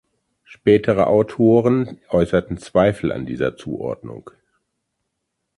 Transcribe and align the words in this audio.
Spätere 0.45 1.05
Autoren 1.05 1.99
äußerten 2.09 2.57
Zweifel 2.57 3.11
an 3.11 3.27
dieser 3.27 3.55
Zuordnung. 3.55 4.31